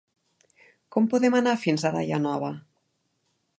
Com 0.95 1.09
podem 1.11 1.37
anar 1.41 1.53
fins 1.65 1.85
a 1.85 1.93
Daia 1.99 2.21
Nova? 2.27 2.53